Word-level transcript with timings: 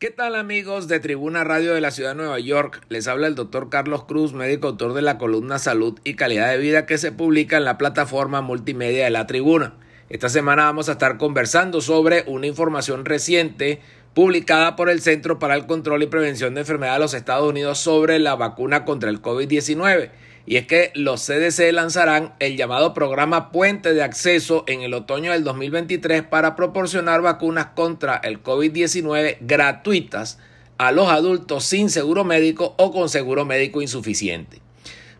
¿Qué 0.00 0.08
tal 0.08 0.34
amigos 0.34 0.88
de 0.88 0.98
Tribuna 0.98 1.44
Radio 1.44 1.74
de 1.74 1.82
la 1.82 1.90
Ciudad 1.90 2.12
de 2.12 2.16
Nueva 2.16 2.40
York? 2.40 2.80
Les 2.88 3.06
habla 3.06 3.26
el 3.26 3.34
doctor 3.34 3.68
Carlos 3.68 4.04
Cruz, 4.04 4.32
médico 4.32 4.68
autor 4.68 4.94
de 4.94 5.02
la 5.02 5.18
columna 5.18 5.58
Salud 5.58 6.00
y 6.04 6.14
Calidad 6.14 6.50
de 6.50 6.56
Vida 6.56 6.86
que 6.86 6.96
se 6.96 7.12
publica 7.12 7.58
en 7.58 7.66
la 7.66 7.76
plataforma 7.76 8.40
multimedia 8.40 9.04
de 9.04 9.10
la 9.10 9.26
Tribuna. 9.26 9.74
Esta 10.08 10.30
semana 10.30 10.64
vamos 10.64 10.88
a 10.88 10.92
estar 10.92 11.18
conversando 11.18 11.82
sobre 11.82 12.24
una 12.28 12.46
información 12.46 13.04
reciente 13.04 13.80
publicada 14.14 14.74
por 14.74 14.88
el 14.88 15.02
Centro 15.02 15.38
para 15.38 15.54
el 15.54 15.66
Control 15.66 16.02
y 16.02 16.06
Prevención 16.06 16.54
de 16.54 16.62
Enfermedades 16.62 16.96
de 16.96 17.04
los 17.04 17.12
Estados 17.12 17.50
Unidos 17.50 17.78
sobre 17.78 18.18
la 18.20 18.36
vacuna 18.36 18.86
contra 18.86 19.10
el 19.10 19.20
COVID-19 19.20 20.12
y 20.50 20.56
es 20.56 20.66
que 20.66 20.90
los 20.96 21.24
CDC 21.24 21.70
lanzarán 21.72 22.32
el 22.40 22.56
llamado 22.56 22.92
programa 22.92 23.52
Puente 23.52 23.94
de 23.94 24.02
Acceso 24.02 24.64
en 24.66 24.80
el 24.80 24.94
otoño 24.94 25.30
del 25.30 25.44
2023 25.44 26.24
para 26.24 26.56
proporcionar 26.56 27.22
vacunas 27.22 27.66
contra 27.66 28.16
el 28.16 28.42
COVID-19 28.42 29.36
gratuitas 29.42 30.40
a 30.76 30.90
los 30.90 31.08
adultos 31.08 31.64
sin 31.66 31.88
seguro 31.88 32.24
médico 32.24 32.74
o 32.78 32.90
con 32.90 33.08
seguro 33.08 33.44
médico 33.44 33.80
insuficiente. 33.80 34.60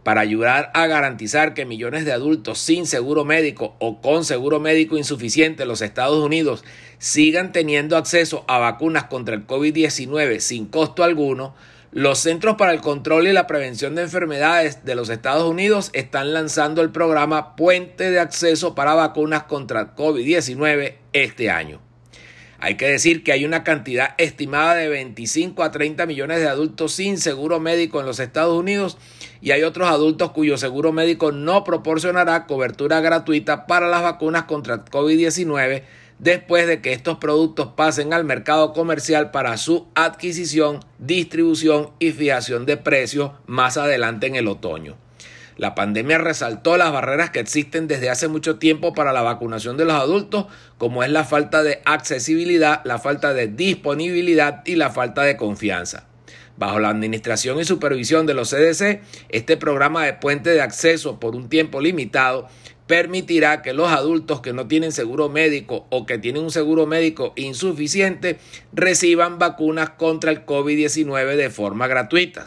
Para 0.02 0.20
ayudar 0.20 0.72
a 0.74 0.88
garantizar 0.88 1.54
que 1.54 1.64
millones 1.64 2.04
de 2.04 2.10
adultos 2.10 2.58
sin 2.58 2.84
seguro 2.84 3.24
médico 3.24 3.76
o 3.78 4.00
con 4.00 4.24
seguro 4.24 4.58
médico 4.58 4.98
insuficiente 4.98 5.62
en 5.62 5.68
los 5.68 5.80
Estados 5.80 6.18
Unidos 6.18 6.64
sigan 6.98 7.52
teniendo 7.52 7.96
acceso 7.96 8.44
a 8.48 8.58
vacunas 8.58 9.04
contra 9.04 9.36
el 9.36 9.46
COVID-19 9.46 10.40
sin 10.40 10.66
costo 10.66 11.04
alguno, 11.04 11.54
los 11.92 12.20
Centros 12.20 12.54
para 12.56 12.72
el 12.72 12.80
Control 12.80 13.26
y 13.26 13.32
la 13.32 13.48
Prevención 13.48 13.96
de 13.96 14.02
Enfermedades 14.02 14.84
de 14.84 14.94
los 14.94 15.08
Estados 15.08 15.48
Unidos 15.50 15.90
están 15.92 16.32
lanzando 16.32 16.82
el 16.82 16.90
programa 16.90 17.56
Puente 17.56 18.10
de 18.10 18.20
Acceso 18.20 18.76
para 18.76 18.94
Vacunas 18.94 19.44
contra 19.44 19.96
COVID-19 19.96 20.94
este 21.12 21.50
año. 21.50 21.80
Hay 22.60 22.76
que 22.76 22.86
decir 22.86 23.24
que 23.24 23.32
hay 23.32 23.44
una 23.44 23.64
cantidad 23.64 24.14
estimada 24.18 24.74
de 24.74 24.88
25 24.88 25.64
a 25.64 25.72
30 25.72 26.06
millones 26.06 26.38
de 26.38 26.48
adultos 26.48 26.92
sin 26.92 27.18
seguro 27.18 27.58
médico 27.58 27.98
en 27.98 28.06
los 28.06 28.20
Estados 28.20 28.56
Unidos 28.56 28.96
y 29.40 29.50
hay 29.50 29.62
otros 29.62 29.88
adultos 29.88 30.30
cuyo 30.30 30.58
seguro 30.58 30.92
médico 30.92 31.32
no 31.32 31.64
proporcionará 31.64 32.46
cobertura 32.46 33.00
gratuita 33.00 33.66
para 33.66 33.88
las 33.88 34.02
vacunas 34.02 34.44
contra 34.44 34.84
COVID-19 34.84 35.82
después 36.20 36.66
de 36.66 36.82
que 36.82 36.92
estos 36.92 37.18
productos 37.18 37.68
pasen 37.76 38.12
al 38.12 38.24
mercado 38.24 38.72
comercial 38.72 39.30
para 39.30 39.56
su 39.56 39.88
adquisición, 39.94 40.80
distribución 40.98 41.90
y 41.98 42.12
fijación 42.12 42.66
de 42.66 42.76
precios 42.76 43.32
más 43.46 43.76
adelante 43.76 44.26
en 44.26 44.36
el 44.36 44.46
otoño. 44.46 44.96
La 45.56 45.74
pandemia 45.74 46.18
resaltó 46.18 46.76
las 46.76 46.92
barreras 46.92 47.30
que 47.30 47.40
existen 47.40 47.86
desde 47.86 48.08
hace 48.08 48.28
mucho 48.28 48.58
tiempo 48.58 48.94
para 48.94 49.12
la 49.12 49.22
vacunación 49.22 49.76
de 49.76 49.84
los 49.84 49.94
adultos, 49.94 50.46
como 50.78 51.02
es 51.02 51.10
la 51.10 51.24
falta 51.24 51.62
de 51.62 51.82
accesibilidad, 51.84 52.80
la 52.84 52.98
falta 52.98 53.34
de 53.34 53.48
disponibilidad 53.48 54.62
y 54.64 54.76
la 54.76 54.90
falta 54.90 55.22
de 55.22 55.36
confianza. 55.36 56.06
Bajo 56.56 56.78
la 56.78 56.90
administración 56.90 57.58
y 57.60 57.64
supervisión 57.64 58.26
de 58.26 58.34
los 58.34 58.50
CDC, 58.50 59.00
este 59.30 59.56
programa 59.56 60.04
de 60.04 60.14
puente 60.14 60.50
de 60.50 60.60
acceso 60.60 61.18
por 61.18 61.34
un 61.34 61.48
tiempo 61.48 61.80
limitado 61.80 62.48
permitirá 62.86 63.62
que 63.62 63.72
los 63.72 63.88
adultos 63.88 64.40
que 64.40 64.52
no 64.52 64.66
tienen 64.66 64.90
seguro 64.90 65.28
médico 65.28 65.86
o 65.90 66.06
que 66.06 66.18
tienen 66.18 66.42
un 66.42 66.50
seguro 66.50 66.86
médico 66.86 67.32
insuficiente 67.36 68.38
reciban 68.72 69.38
vacunas 69.38 69.90
contra 69.90 70.32
el 70.32 70.44
COVID-19 70.44 71.36
de 71.36 71.50
forma 71.50 71.86
gratuita. 71.86 72.46